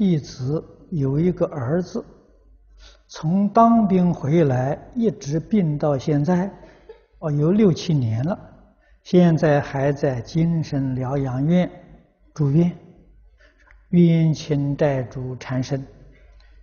[0.00, 2.02] 弟子有一个儿子，
[3.06, 6.50] 从当兵回来，一直病到现在，
[7.18, 8.38] 哦，有六七年了，
[9.02, 11.70] 现在还在精神疗养院
[12.32, 12.74] 住院，
[13.90, 15.86] 冤亲债主缠身，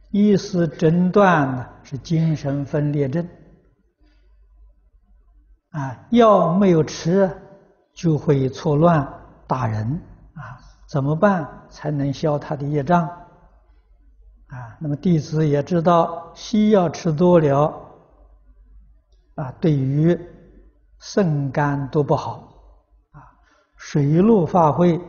[0.09, 3.23] 医师诊断呢是精神分裂症，
[5.69, 7.29] 啊，药没有吃
[7.93, 9.07] 就会错乱
[9.45, 10.01] 打人。
[10.33, 10.57] 啊，
[10.87, 13.07] 怎么办才能消他的业障？
[14.47, 17.73] 啊，那么弟子也知道，西药吃多了，
[19.35, 20.17] 啊，对于
[20.99, 22.53] 肾肝都不好。
[23.11, 23.19] 啊，
[23.75, 25.01] 水陆法会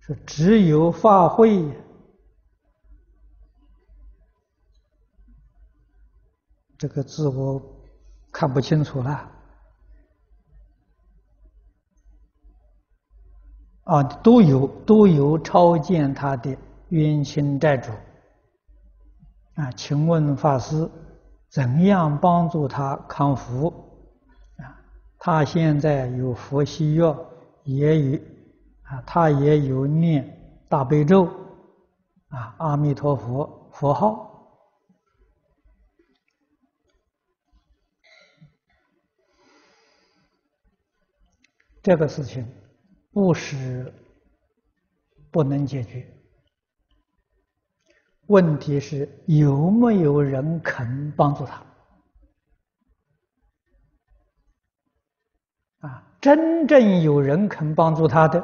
[0.00, 1.64] 是只有法会，
[6.76, 7.62] 这个字我
[8.30, 9.32] 看不清楚了。
[13.84, 16.54] 啊，都有都有超见他的
[16.90, 17.90] 冤亲债主。
[19.54, 20.88] 啊，请问法师，
[21.48, 23.68] 怎样帮助他康复？
[24.56, 24.80] 啊，
[25.18, 27.18] 他现在有佛西药，
[27.64, 28.20] 也有
[28.82, 31.26] 啊，他也有念大悲咒，
[32.28, 34.24] 啊，阿弥陀佛佛号，
[41.82, 42.46] 这个事情。
[43.10, 43.92] 不是
[45.32, 46.06] 不能解决，
[48.28, 51.62] 问题是有没有人肯帮助他？
[55.80, 58.42] 啊，真正有人肯帮助他的，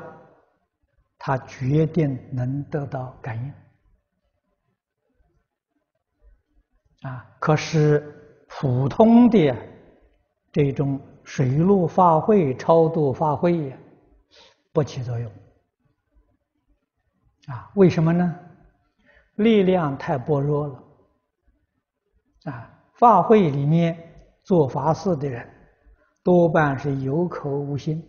[1.19, 3.53] 他决定能得到感应。
[7.09, 9.55] 啊，可是普通的
[10.53, 13.75] 这种水陆法会、超度法会。
[14.73, 15.31] 不起作用
[17.47, 17.71] 啊？
[17.77, 18.35] 为什么呢？
[19.37, 20.85] 力量太薄弱了
[22.45, 22.71] 啊！
[22.95, 23.97] 法会里面
[24.45, 25.49] 做法事的人
[26.23, 28.03] 多半是有口无心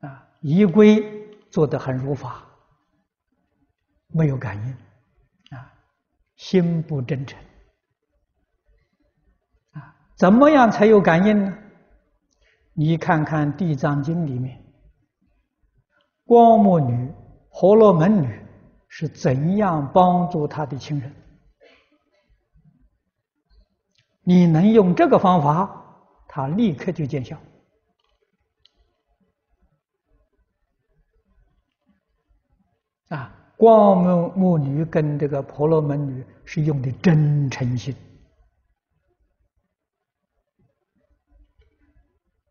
[0.00, 1.02] 啊，仪规
[1.50, 2.44] 做得很如法，
[4.08, 5.72] 没有感应啊，
[6.36, 7.38] 心不真诚
[9.72, 11.56] 啊，怎么样才有感应呢？
[12.72, 14.64] 你看看《地藏经》里面，
[16.24, 17.12] 光目女、
[17.50, 18.40] 婆罗门女
[18.92, 21.14] 是怎样帮助他的亲人？
[24.22, 25.82] 你能用这个方法，
[26.28, 27.38] 他立刻就见效。
[33.08, 37.96] 啊，光目目女跟这个婆罗门女是用的真诚心。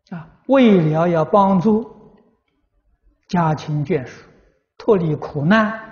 [0.08, 2.18] 啊，为了要帮助
[3.28, 4.26] 家亲眷属
[4.76, 5.89] 脱离苦难，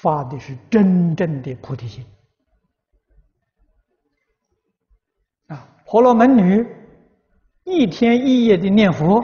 [0.00, 2.04] 发的是真正的菩提心。
[5.48, 6.66] 啊，婆罗门女
[7.64, 9.22] 一天一夜的念佛，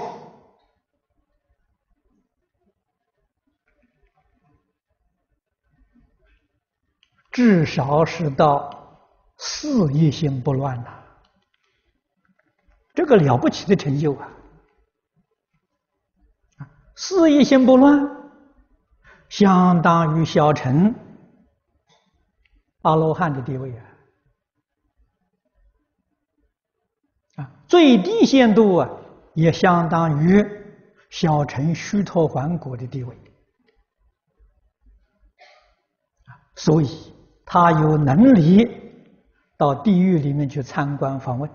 [7.30, 8.70] 至少是到
[9.38, 11.02] 四业心不乱呐。
[12.94, 14.28] 这个了不起的成就啊！
[16.56, 18.25] 啊，四业心不乱，
[19.28, 20.94] 相当于小乘
[22.82, 23.84] 阿罗汉的地位啊！
[27.36, 28.88] 啊，最低限度啊，
[29.34, 30.44] 也相当于
[31.10, 33.14] 小乘须陀洹果的地位
[36.26, 36.30] 啊！
[36.54, 37.12] 所以
[37.44, 38.64] 他有能力
[39.56, 41.50] 到地狱里面去参观访问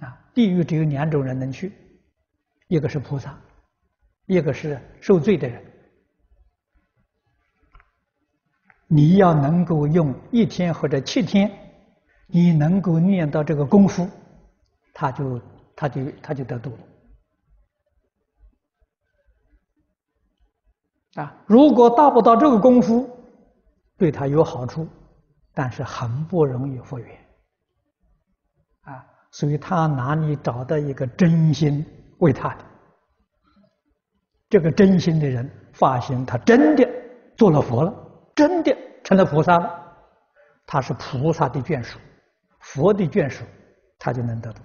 [0.00, 0.18] 啊。
[0.34, 1.72] 地狱只有两种人能去，
[2.66, 3.38] 一个是菩萨，
[4.26, 5.64] 一个是受罪的人。
[8.88, 11.50] 你要能够用一天或者七天，
[12.26, 14.08] 你能够念到这个功夫，
[14.94, 15.40] 他就
[15.74, 16.78] 他就他就得度了。
[21.22, 23.08] 啊，如果达不到这个功夫，
[23.96, 24.86] 对他有好处，
[25.54, 27.08] 但是很不容易复原。
[28.82, 29.04] 啊。
[29.32, 31.84] 所以他哪里找到一个真心
[32.18, 32.64] 为他的？
[34.48, 36.88] 这个真心的人发现他真的
[37.36, 37.92] 做了佛了，
[38.36, 39.96] 真的成了菩萨了，
[40.64, 41.98] 他是菩萨的眷属，
[42.60, 43.44] 佛的眷属，
[43.98, 44.62] 他就能得度。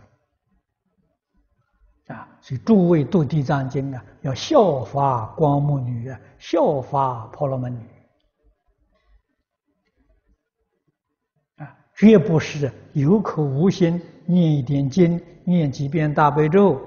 [2.13, 7.87] 啊，所以诸位读地藏经啊，要效法光目女啊，效法婆罗门女。
[11.95, 16.81] 绝不是有口无心念一点经，念几遍大悲咒，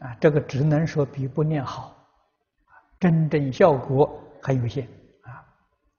[0.00, 1.94] 啊，这个只能说比不念好，
[2.98, 4.12] 真正效果
[4.42, 4.88] 很有限，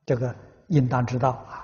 [0.06, 0.34] 这个
[0.68, 1.61] 应当知道啊。